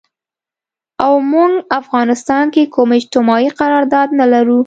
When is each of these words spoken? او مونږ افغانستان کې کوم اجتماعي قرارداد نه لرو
او 1.05 1.13
مونږ 1.31 1.53
افغانستان 1.79 2.45
کې 2.53 2.71
کوم 2.75 2.89
اجتماعي 2.99 3.49
قرارداد 3.59 4.07
نه 4.19 4.25
لرو 4.33 4.59